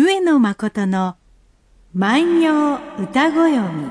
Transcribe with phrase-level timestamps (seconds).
[0.00, 1.16] 上野誠の
[1.92, 3.90] 万葉歌ご読み。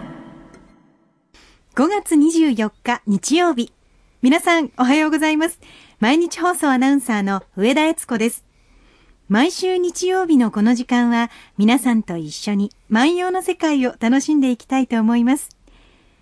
[1.76, 3.74] 5月24日日曜日。
[4.22, 5.60] 皆さんおはようございます。
[6.00, 8.46] 毎日放送アナウンサーの上田悦子です。
[9.28, 15.57] 毎週日曜日のこの時間は皆さんと一緒に万葉の世界を楽しんでいきたいと思います。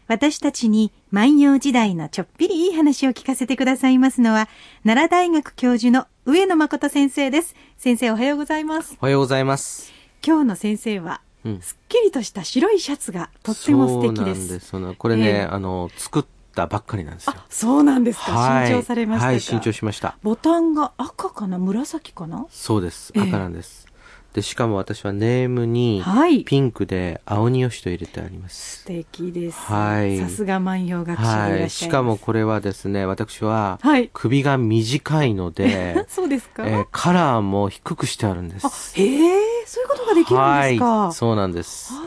[0.07, 4.47] 私たちに万葉時代のちょっぴりいい話を聞かせてくださいますのは、
[4.83, 7.55] 奈良大学教授の上野誠先生です。
[7.77, 8.97] 先生おはようございます。
[9.01, 9.91] おはようございます。
[10.25, 14.59] 今日の先生は、うんすっきりとした白いシャツがとっても素敵です。
[14.59, 14.99] そうなんです。
[14.99, 18.31] これね、ええあの作ったばっかりなんですよあ。、そうなんですか？
[18.31, 19.25] はい新調されましたか？
[19.27, 20.17] はい、新調しました。
[20.21, 21.57] ボタンが赤かな？
[21.57, 22.45] 紫かな？
[22.51, 23.11] そうです。
[23.15, 23.87] ええ赤なんです。
[24.35, 26.43] で、しかも私はネームにはい。
[26.43, 28.79] ピンクで青によしと入れてあります。
[28.79, 29.57] 素敵です。
[29.57, 31.69] はいさすが万葉学者はい。
[31.69, 34.09] しかもこれはですね、私ははい。
[34.13, 38.67] 首が短いので、 そうですか、えーカラーも低くしてあるんです。
[38.67, 38.69] あ、
[39.01, 40.85] へえ、そういうことができるんですか？
[41.05, 41.13] はい。
[41.13, 41.93] そうなんです。
[41.93, 42.01] は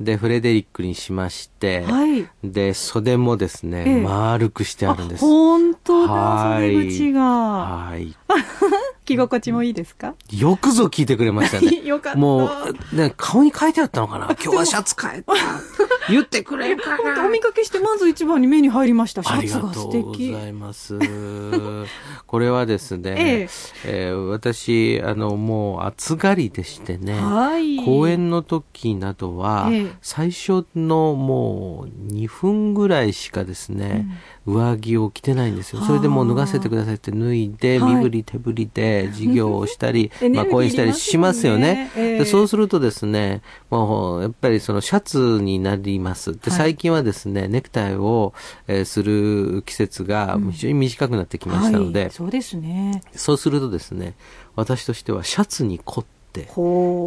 [0.00, 2.28] で、フレデリックにしまして、あはい。
[2.42, 5.20] で、袖もですね、ええ丸くしてあるんです。
[5.24, 7.20] 本当だ、はい袖口が。
[7.22, 8.14] はい。
[9.04, 10.14] 着心地もいいですか？
[10.32, 11.80] よくぞ聞いてくれましたね。
[11.84, 12.18] よかった。
[12.18, 12.48] も
[12.92, 14.26] う、ね、顔に書いてあったのかな？
[14.42, 15.32] 今日はシャツ変えた。
[16.10, 19.22] 言ってくれるかなお見かけしてまず一番に目に入りました。
[19.22, 20.32] シありがャツが素とうご敵。
[20.32, 20.98] ざいます。
[22.26, 23.48] これはですね、え
[23.84, 27.76] えー私、あの、もう暑がりでしてね、はい。
[27.84, 34.06] 公演の時などは、ええ最初のもう2分ぐらいしかですね、
[34.46, 35.82] 上着を着てないんですよ。
[35.82, 41.90] それでもう脱がせてくださいって脱いで、はい身振り手振りで授業をしたり まあ講演したりしますよね。
[41.94, 46.32] でそうするとですね、もうやっぱりそのシャツになります。
[46.32, 48.32] で、はい最近はですね、ネクタイを、
[48.68, 53.02] えーする季節が非常に短くなってきましたので、はい、そうですね。
[53.14, 54.14] そうするとですね、
[54.56, 56.48] 私としてはシャツに凝って。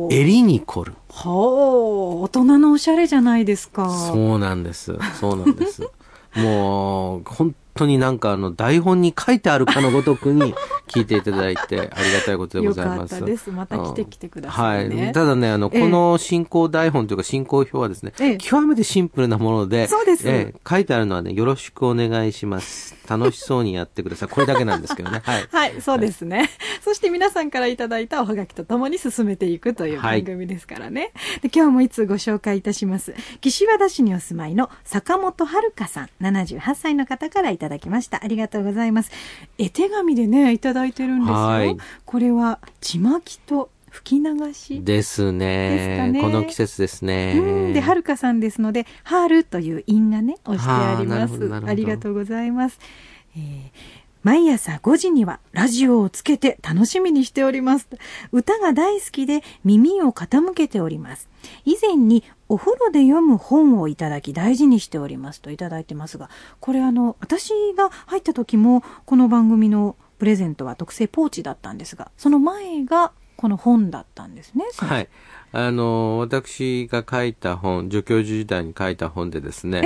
[0.10, 0.94] 襟に凝る。
[1.10, 2.24] ほう。
[2.24, 3.90] 大人のおしゃれじゃないですか。
[3.90, 4.98] そうなんです。
[5.20, 5.90] そうなんです。
[6.38, 10.54] もう、本当になんかあの、台本に書いてあるかのごとくに
[10.88, 13.00] 聞いていただいてありがたいことでございます。
[13.00, 15.14] よかったですまた来てきてくださいねはい。
[15.14, 22.96] ただね、あの、ええこの進行台本というか進行表はですね、ええ極めてシンプルなもので、そうですええ書いてあるのはね、よろしくお願いします。
[23.08, 24.30] 楽しそうにやってください。
[24.30, 25.22] これだけなんですけどね。
[25.24, 25.48] はい。
[25.52, 26.50] はい、そうですね。
[26.82, 31.12] そして皆さんからいただいたおはがきとともに進めていくというはい番組ですからね。
[31.42, 33.14] で今日もいつご紹介いたします。
[33.42, 38.24] 岸和田市にお住まいの坂本遥さん、78歳の方からいただきました。
[38.24, 39.12] ありがとうございます。
[39.58, 41.36] 絵手紙でね、いただいてるんですよ。
[41.36, 44.82] はいこれは、ちまきと吹き流し。
[44.84, 47.34] ですねねこの季節ですね。
[47.38, 51.66] うん、で、はるかさんですので、春という韻がね、押してあります。
[51.66, 52.80] ありがとうございます。
[53.36, 53.98] えー
[54.28, 57.88] 毎朝5時にはラジオをつけて楽しみにしております。
[58.34, 61.30] 歌が大好きで耳を傾けております。
[61.64, 74.66] 以前にお風呂で読む本をいただき大事にしておりますといただいてますが、これあの、私が入った時もこの番組のプレゼントは特製ポーチだったんですが、その前がこの本だったんですね。
[74.78, 75.10] はい。
[75.54, 79.82] あの、私が書いた本、助教授時代に書いた本でですね、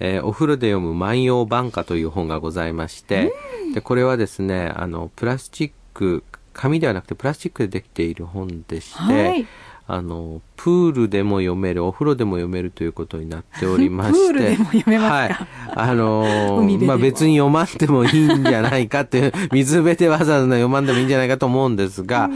[0.00, 3.32] えええーお風呂で読む万葉晩歌という本がございまして、
[3.74, 9.46] で、これはですね、あの、プラスチック、紙ではなくてプラスチックでできている本でして、はい
[9.88, 14.14] あの、プールでも読める、お風呂でも読めるということになっておりまして。
[14.32, 15.14] プールでも読めますか？
[15.14, 15.36] はい。
[15.74, 22.30] あのまあ、別に読まんでもいいんじゃないかっていう、 水辺でわざわざ読まんでもいいんじゃないかと思うんですが、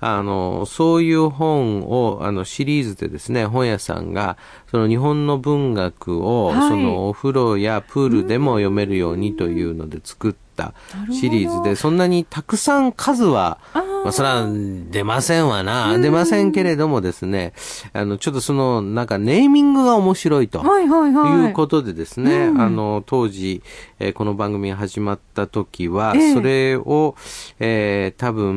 [0.00, 4.36] あの、そういう本を、あの、シリーズでですね、本屋さんが、
[4.70, 14.46] その日本の文学を、はいそのお風呂やプールでも読めるようにというので作ったシリーズで、そんなにたくさん数は、まあ、それは
[14.90, 15.98] 出ませんわな。
[15.98, 17.52] 出ませんけれどもですね、
[17.92, 20.60] あの、ちょっとその、なんかネーミングが面白いと。
[20.60, 21.32] はいはいはい。
[21.48, 23.62] いうことでですね、うんあの、当時、
[23.98, 27.16] えーこの番組が始まった時は、ええそれを、
[27.58, 28.50] えー多分、う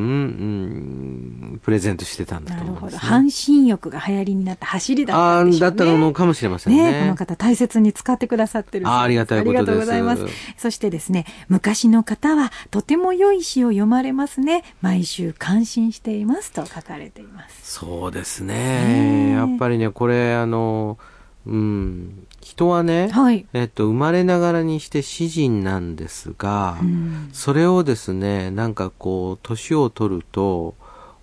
[1.55, 2.55] ん、プレゼントしてたんだ。
[2.55, 2.99] と思います、ね。
[2.99, 5.67] 半身浴が流行りになった走りだったあんでしょうね。
[5.67, 6.91] あだったのかもしれませんね。
[6.91, 10.25] ねこの方大切に使ってくださってるあありがたいことですありがとうございます。
[10.57, 14.63] そしてですね、昔の方はとても良い詩を読まれますね。
[14.81, 17.73] 毎週感心していますと書かれています。
[17.73, 20.97] そうですねやっぱりね、これ、あの、
[21.45, 23.45] うん、人はね、はい。
[23.53, 30.73] えっと、生まれながらにして詩人なんですが、うんそれをですね、なんかこう、年を取ると、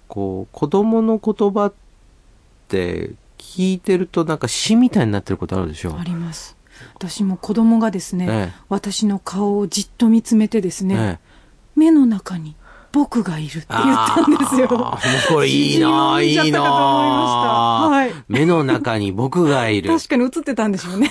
[0.08, 1.72] こう、子供の言葉っ
[2.69, 5.96] て聞いてるとなんか詩みたいになってることあるでしょ？
[5.98, 6.56] あります。
[6.94, 11.32] 私も子供がですね、ええ私の顔をじっと見つめてですね、え
[11.76, 12.56] 目の中に
[12.93, 14.69] 僕がいるって言ったんですよ。
[14.69, 14.99] もう
[15.29, 18.12] これいいないいなはい。
[18.29, 19.88] 目の中に僕がいる。
[19.88, 21.11] 確かに映ってたんでしょうね。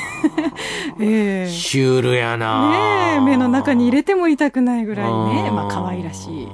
[1.02, 5.50] ええー、シュールやなね目の中に入れても痛くないぐらいね。
[5.52, 6.48] まあ可愛らしい。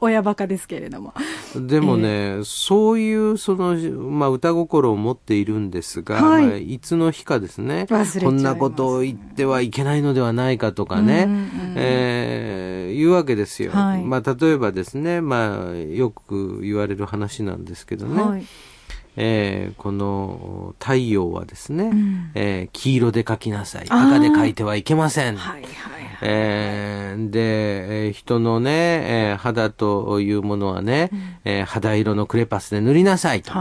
[0.00, 1.12] 親バカですけれども。
[1.54, 13.72] でもね、えー、そういうその、まあ歌心を持っているんですが、はい、まあ、いつの日かですね、こんなことを言ってはいけないのではないかとかね、うんうん、えー、言うわけですよ。
[13.72, 18.46] はい、まあ例えばばですね、まあ、よく言われる話なんですけどね、はい、
[19.16, 23.86] えー、この太陽はですね、うん、えー、黄色で描きなさい。
[23.88, 25.36] 赤で描いてはいけません。
[25.36, 33.52] はいはいえー、で、えー、人のね、えー、肌というものはね、うん、えー、肌色のクレパスで塗りなさいと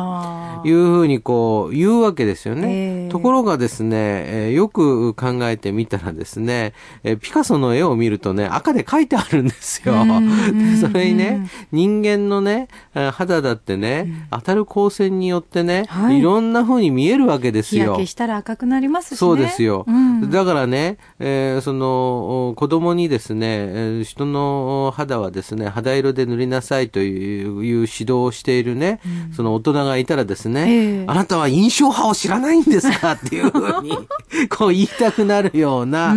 [0.63, 3.05] いうふうにこう言うわけですよね。
[3.05, 6.73] えー、ところがですね、えー、よく考えてみたらですね、
[7.03, 9.93] えー、ピカソの絵を見るとね、赤で描いてあるんですよ。
[10.03, 17.83] で それにね、人間のね、肌だってね、うん、当たる光線によってね、はい、いろんなふうに見えるわけですよ。
[17.83, 19.17] 日焼けしたら赤くなりますしね。
[19.17, 19.85] そうですよ。
[19.87, 33.97] うん、だからね、えー、その、子供にですね、人の肌はですね、肌色で塗りなさいという指導をしているね、うん、その大人がいたらですね、えー、あなたは印象派を知らないんですかっていうふうに、
[34.49, 36.15] こう言いたくなるような、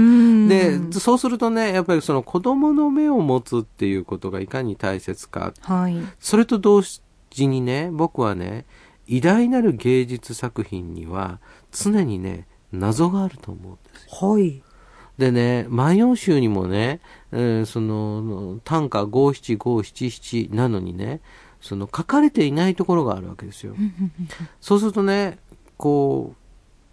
[0.49, 5.53] で、そうするとね、やっぱりその子供の目を持つっていうことがいかに大切か。
[5.61, 8.67] はい、それと同時にね、僕はね、
[9.07, 11.41] 偉大なる芸術作品には
[11.73, 14.31] 常にね、謎があると思うんですよ。
[14.31, 14.63] はい。
[15.19, 17.01] でね、万葉集にもね、
[17.33, 21.21] えー、その、短歌五七五七七なのにね、
[21.61, 23.75] その書かれていないところがあるわけですよ。
[24.61, 25.39] そうするとね、
[25.77, 26.37] こう、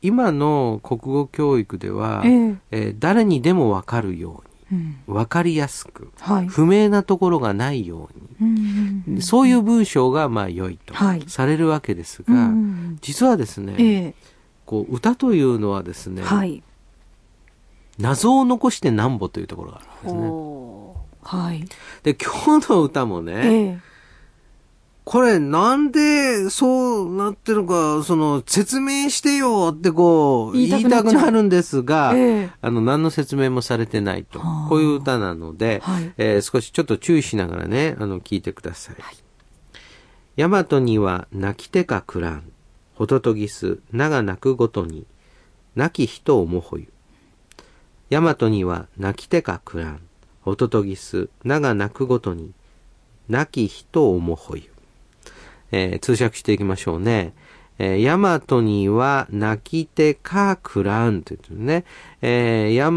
[0.01, 8.09] 今の国語教育では、えー、えー、誰にでもわかるように、わ、うん、かりやすく、はい、不明なところがないよ
[8.39, 10.95] うに、そういう文章がまあ良いと
[11.27, 14.13] されるわけですが、はい、実はですね、えー、
[14.65, 16.63] こう歌というのはですね、はい、
[18.00, 20.30] 謎を残してなんぼというところがあるんですね。
[21.24, 21.66] はい。
[22.04, 23.80] で、今日の歌もね、ええ、
[25.04, 34.40] これなんでそうなってるか、その説明してよってこう言いたくなるんですが、え、あの何の説明もされてないと。
[34.70, 38.96] こういう歌なので、はい、えー、少しちょっと注意しながらね、あの聞いてください。
[39.00, 39.16] はい、
[40.38, 42.44] 大和には泣き手かくらん、
[42.96, 45.06] ホトトギス、名が泣くごとに、
[45.76, 46.92] 亡き人をもほゆ。
[48.12, 50.02] 大和には泣き手かくらん、
[50.42, 52.52] ホトトギス、名が泣くごとに、
[53.30, 54.63] 亡き人をもほゆ。
[55.72, 57.34] えー、通訳していきましょうね。
[57.80, 61.86] えー、大和には泣き手かくらんというね。
[62.22, 62.94] えー、大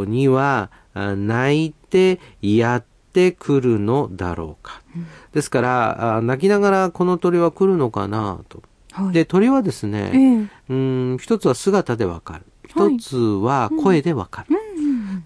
[0.00, 4.80] 和には泣いてやってくるのだろうか。
[4.96, 8.62] うん、ですから、泣きながらこの鳥は来るのかなと。
[8.92, 10.74] はい、で、鳥はですね、えー、う
[11.14, 12.46] ん一つは姿でわかる。
[12.72, 14.56] 一つは声でわかる、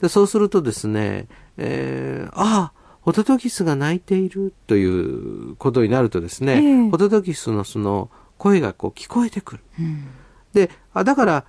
[0.01, 0.09] で。
[0.09, 1.27] そうするとですね、
[1.57, 2.73] えー、ああ、
[3.03, 9.63] ホトトギスが鳴いているということになるとですね、えー、ホトトギスのその声がこう聞こえてくる。
[9.79, 10.07] うん、
[10.53, 11.45] で、あ、だから、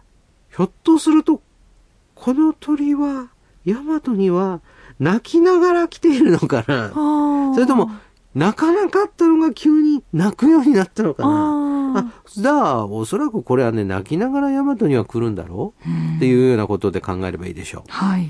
[0.56, 1.42] ひょっとすると、
[2.16, 3.30] この鳥は、
[3.66, 4.62] ヤマトには
[5.00, 6.92] 泣きながら来ているのかな。
[7.54, 7.92] それとも、
[8.38, 17.84] 泣かなかったのが急に泣くようになったのかなあ、だから、おそらくこれはね、泣きながらヤマトには来るんだろうっていうようなことで考えればいいでしょう。
[17.88, 18.30] はい。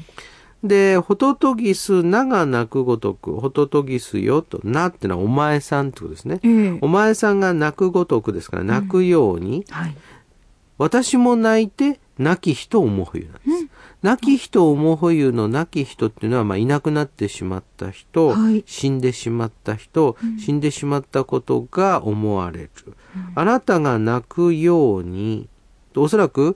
[0.64, 6.40] で、ホトトギス、なが泣くごとく、ホトトギスよと、なってのはお前さんってことですね。
[6.42, 9.98] えー、お前さんが泣くごとくですから、泣くように、うんはい、
[10.78, 13.50] 私も泣いて、亡き人を思うなんです。
[13.50, 13.70] うん
[14.04, 22.72] 亡き人を思うゆの亡き人っていうのは、まあ、いなくなってしまった人、はい、死んでしまった人、うん、死んでしまったことが思われる。
[22.86, 25.50] うん、あなたが泣くように、
[25.96, 26.56] おそらく、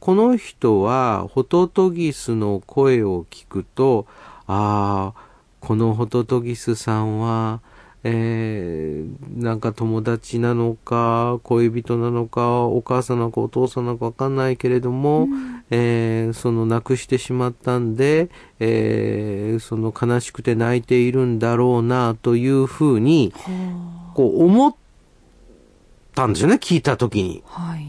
[0.00, 4.06] この人は、ホトトギスの声を聞くと、
[4.46, 5.30] ああ、
[5.60, 7.60] このホトトギスさんは、
[8.02, 23.34] えー、なんか友達なのか、恋人なのか、お母さんなのかお父さんなのかわかんないけれども、うん、えー、その亡くしてしまったんで、えー、その悲しくて泣いているんだろうな、というふうに、
[24.14, 24.74] こう思っ
[26.14, 27.42] たんですよね、聞いたときに。
[27.46, 27.86] はい。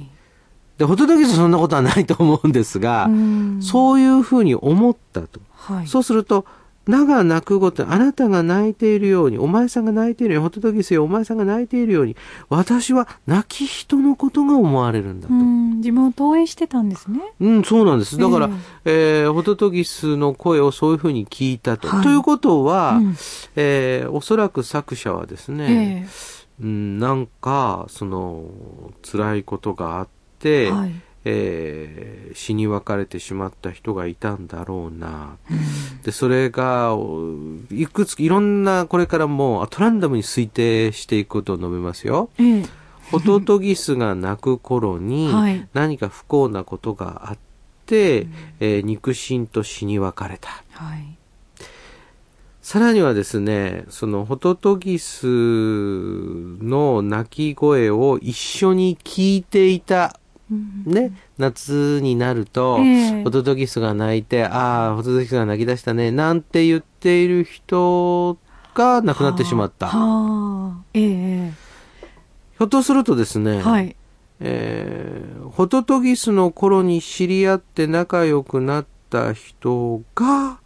[0.77, 5.39] で、ほとんどそんなことはないと思うんですが、うそういうふうに思ったと。
[5.51, 6.45] はい、そうすると、
[6.91, 12.15] 名が泣くごとに、あなたが泣いているように、お前さんが泣いているように、ホトトギスよ、お前さんが泣いているように、
[12.49, 15.33] 私は泣き人のことが思われるんだと。
[15.33, 17.19] 自分を投影してたんですね。
[17.39, 18.17] うん、そうなんです。
[18.17, 18.49] だから、
[18.85, 21.87] ええーホトトギスの声をそういうふうに聞いたと。
[21.87, 23.15] はいということは、うん
[23.55, 28.43] えーおそらく作者はですね、えうん、なんか、その、
[29.09, 30.07] 辛いことがあっ
[30.49, 30.91] えて、はい。
[31.25, 35.35] えー死に別れてしまった人がいたんだろうな。
[36.03, 37.35] で、それが、お
[37.69, 42.29] いくつ、いろんな、これからもう、アトランダムに推定していくことを述べますよ。
[42.39, 42.65] ええ
[43.11, 47.37] ホトトギスが泣く頃にはい、何か不幸なことがあっ
[47.85, 48.27] て、
[48.61, 50.63] えー肉親と死に別れた。
[50.71, 51.17] はい。
[52.61, 60.20] さらにはですね、そのホトトギスの鳴き声を一緒に聞いていた、うん
[60.85, 68.37] ね、夏になると、ええホトトギスが鳴いて、ああ、ホトトギスが鳴き出したね、なんて言っている人
[68.73, 69.87] が亡くなってしまった。
[69.89, 73.95] ひょっとするとですね、はい。
[74.39, 80.59] えーホトトギスの頃に知り合って仲良くなった人が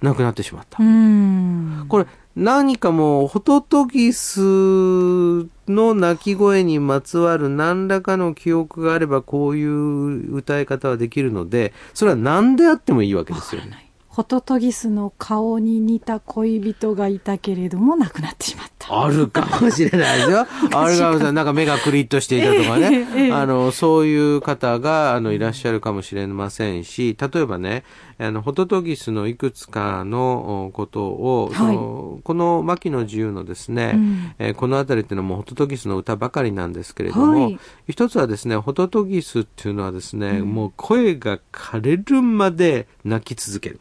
[0.00, 0.82] 亡くなってしまった。
[0.82, 1.86] うん。
[1.88, 5.37] これ何かもうホトトギス
[5.70, 13.88] の鳴き声にまつわる何らかの記憶があればこういう歌い方はできるので、それは何であってもいいわけですよね。
[14.18, 19.04] ホトトギスの顔に似た恋人がいたけれども亡くなってしまった。
[19.04, 20.40] あるかもしれないですよ。
[20.76, 21.32] あるかもしれない。
[21.34, 23.06] なんか目がクリッとしていたとかね。
[23.14, 27.84] ええええあの、そういう方が、あの、いらっしゃるかもしれませんし、例えばね、
[28.20, 37.58] あの、ホトトギスのいくつかのおことを、はいそのこの牧野自由のですね、うんえーこのあたりっていうのはもうホトトギスの歌ばかりなんですけれども、はい
[37.88, 43.78] 一つはですね、ホトトギスっていうのはですね、もう声が枯れるまで泣き続ける。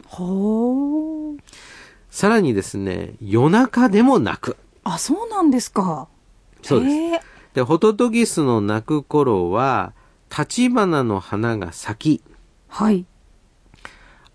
[2.09, 4.57] さらにですね、夜中でも泣く。
[4.83, 6.07] あ、そうなんですか。
[6.61, 7.25] そうです。
[7.55, 9.93] で、ホトトギスの鳴く頃は、
[10.29, 12.23] 立花の花が咲き、
[12.67, 13.05] はい。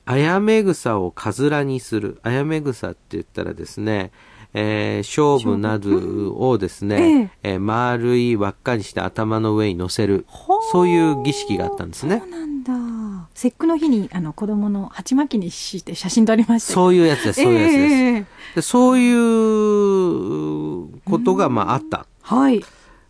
[0.05, 2.19] あやめ草をかずらにする。
[2.23, 4.11] あやめ草って言ったらですね、
[4.55, 10.27] えー勝負などをですね、えー丸い輪っかにして頭の上に乗せる。
[10.73, 12.31] そういう儀式があったんですねそう。
[12.31, 13.29] なんだ。
[13.35, 17.95] 節句の日に、あの、子供の鉢巻きにして写真撮りましたそういうやつです、そういうやつです。
[17.95, 22.07] ええでそういうことが、まあ、あった。
[22.23, 22.63] はい。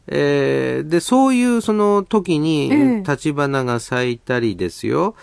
[0.09, 5.23] えーで、そういうその時にええ、立花が咲いたりですよ、えー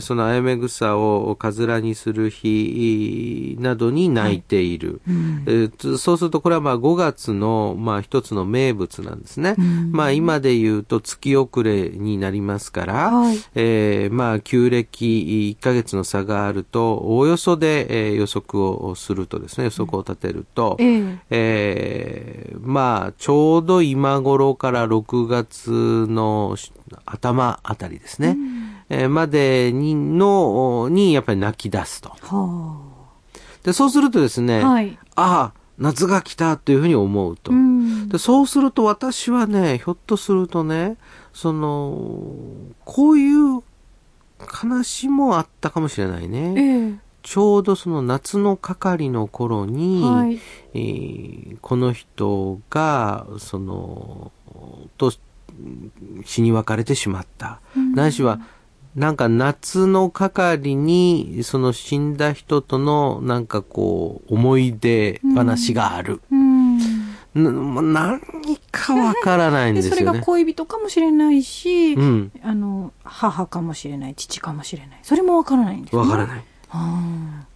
[0.00, 5.00] そのあやめ草をかずらにする日などに泣いている。
[5.08, 5.42] うん。
[5.46, 9.54] えーつそうすると、これはまあ5月の、まあ一つの名物なんですね。
[9.58, 9.92] うん。
[9.92, 13.38] まあ今で言うと月遅れになりますから、はい。
[13.54, 21.18] えーまあ旧暦1ヶ月の差があると、おおよそで、えー予測をするとですね、予測を立てると、ええ。
[21.30, 26.56] えーまあ、ちょうど今頃から6月の
[27.04, 28.51] 頭あたりですね、えー
[29.08, 32.10] までに、の、に、やっぱり泣き出すと。
[32.10, 32.80] は
[33.62, 34.44] で、そうするとですあ。
[34.44, 34.98] ね、はい。
[35.14, 37.52] ああ、夏が来たというふうに思うと。
[37.52, 40.96] うんでそうすると私はね、ひょっとするとね、
[41.32, 42.36] その、
[42.84, 43.62] こういう
[44.38, 46.54] 話もあったかもしれないね。
[46.56, 50.40] ええちょうどその夏の係の頃に、はい
[50.74, 54.32] えーこの人が、その、
[54.98, 55.12] と、
[56.24, 57.60] 死に別れてしまった。
[57.94, 58.40] ないしは、
[58.94, 66.20] なんか夏の係に、その死んだ人との、なんかこう、思い出話がある。
[66.30, 66.78] うん。
[67.34, 68.20] なま何
[68.70, 70.20] かわからないんで、それがですよね。
[70.26, 72.32] 恋人かもしれないし、うん。
[72.42, 74.98] あの、母かもしれない、父かもしれない。
[75.02, 75.96] それもわからないんです。
[75.96, 76.44] わからない。
[76.68, 77.46] は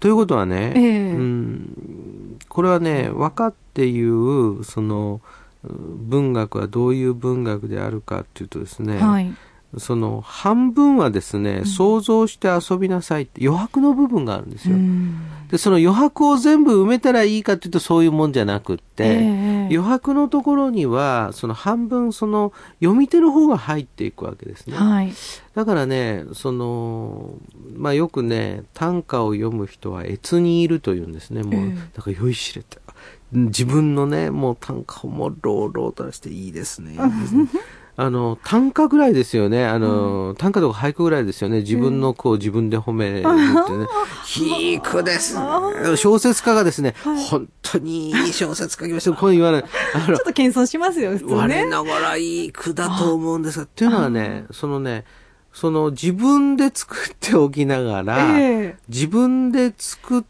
[0.00, 5.22] ということはね、ええうん、これはね、分かっていう、その、
[5.62, 9.34] 文学はどういう文学であるかっていうとですね、あはい。
[9.78, 14.74] その半分はですね、想像して遊びなさいって余白の部分があるんですよ。
[14.74, 24.76] うんで、その余白を全部埋めたらいいかっていうとそういうもんじゃなくって、ええ余白のところには、その半分その読み手の方が入っていくわけですね。
[24.76, 25.12] はい。
[25.54, 27.34] だからね、その、
[27.76, 31.42] まあよくね、短歌を読む人は越にいるというんですね。
[31.42, 32.78] もう、ええなんか酔いしれて。
[33.32, 36.92] 自分のね、もう短歌をもう朗々としていいですね。
[36.92, 37.48] いいですね
[38.00, 39.66] あの、短歌ぐらいですよね。
[39.66, 41.58] あの、短歌とか俳句ぐらいですよね。
[41.58, 43.28] 自分の句を自分で褒めるって
[43.76, 43.86] ね。
[44.38, 45.96] いい句ですね。
[45.98, 46.94] 小説家がですね、
[47.28, 49.12] 本当にいい小説書きました。
[49.12, 49.62] こう言わない。
[49.62, 51.66] ちょっと謙遜しますよ、普通我ね。
[51.66, 55.04] ながらいい句だと思うんですが、っていうのはね、そのね、
[55.52, 60.24] その自分で作っておきながら、ええ自分で作っ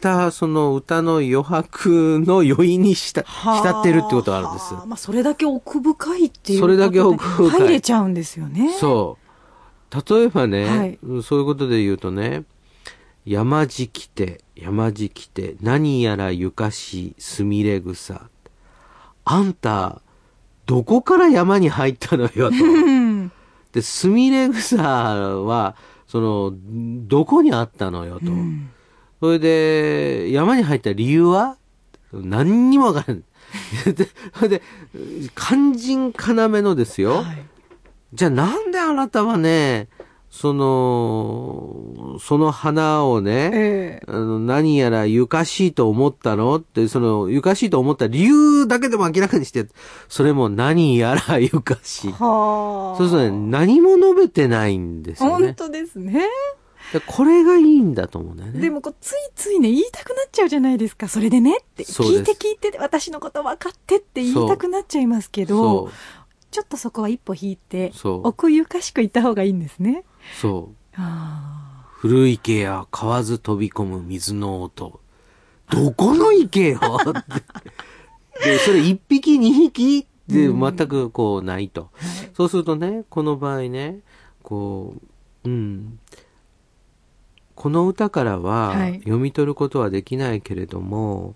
[0.00, 4.74] たその歌の余白の余韻にした浸ってるってことがあるんです。
[4.86, 8.72] まあ、それだけ奥深いっていうそれだけ奥深い入れちゃうんですよね。
[8.72, 9.28] そう。
[10.14, 12.44] 例えばね、はいそういうことで言うとね、
[13.24, 18.28] 山地来て、山地来て、何やらゆかし、すみれ草。
[19.24, 20.00] あんた、
[20.66, 22.56] どこから山に入ったのよと。
[22.64, 23.32] うん。
[23.72, 25.76] で、すみれ草は、
[26.06, 28.26] その、どこにあったのよと。
[28.26, 28.70] うん
[29.20, 31.56] それで、山に入った理由は？
[32.12, 33.92] 何にもわからない。
[33.92, 34.62] で、 それで、
[35.34, 37.18] 肝心要のですよ。
[37.18, 37.48] はい
[38.14, 39.88] じゃあなんであなたはね、
[40.30, 46.56] その、その花をね、ええあの何やらゆかしいと思ったの？
[46.56, 49.66] って、その、ゆかしいと思った理由だけでも明らかにして、
[50.08, 52.12] それも何やらゆかしい。
[52.12, 52.98] はあ。
[52.98, 55.46] そうするとね、何も述べてないんですよね。
[55.46, 56.26] 本当ですね。
[56.92, 58.60] でこれがいいんだと思うんだよね。
[58.60, 61.08] でもこう、ついついね、言いたくなっちゃうじゃないですか。
[61.08, 61.84] それでねって。
[61.84, 65.90] 聞いて聞いて、私のこと分かってって言いたくなっちゃいますけど、
[66.50, 67.92] ちょっとそこは一歩引いて、
[68.22, 70.04] 奥ゆかしく言った方がいいんですね。
[70.40, 70.76] そう。
[70.96, 75.00] あ古い池や買わず飛び込む水の音。
[75.70, 77.12] どこの池よっ
[78.40, 81.90] て で、それ一匹二匹で全くこうないと。
[81.92, 82.04] あ。
[82.04, 82.30] はい。
[82.34, 84.00] そうするとね、この場合ね、
[84.42, 84.94] こ
[85.44, 85.98] う、うん。
[87.58, 88.98] この歌からははい。
[89.00, 91.34] 読み取ることはできないけれども、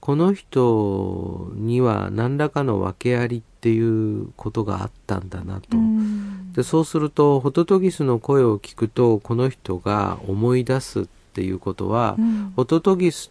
[0.00, 3.78] この人には何らかの訳ありってい
[4.22, 5.76] うことがあったんだなと。
[5.76, 6.54] うん。
[6.54, 12.52] でそうするとホトトギスの声を聞くとこの人が思い出すっていうことは、うん。
[12.56, 13.30] ホトトギス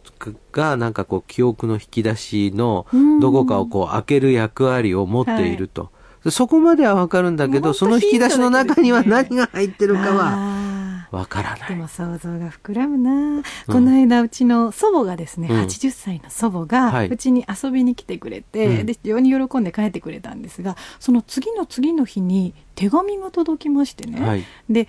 [0.51, 5.96] がなんかこう記憶の引き出しのうんどこかをこう開ける役割を持っていると、で
[6.31, 11.69] そこまではわかるんだけどその引き出しの中には何が入ってるかはわからない。
[11.69, 15.61] でも想像が膨らむな、この間うちの祖母がですね、うん。
[15.61, 17.07] 80歳の祖母がはい。
[17.07, 18.85] うちに遊びに来てくれて、うん。
[18.85, 24.43] で非常に喜んで帰ってくれたんですがその次の次の日に手紙が届きましてね、はい。
[24.69, 24.87] で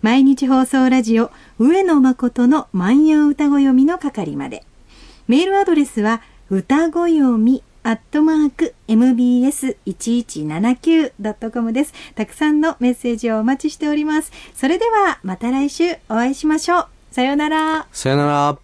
[0.03, 4.65] 毎日放送ラジオ上野誠の万葉歌ご読みの係まで。
[5.29, 11.93] メールアドレスは歌ご読みアットマーク mbs1179.com です。
[12.15, 14.33] たくさんのメッセージをお待ちしております。
[14.55, 16.87] それではまた来週お会いしましょう。
[17.11, 17.87] さようなら。
[17.93, 18.64] さようなら。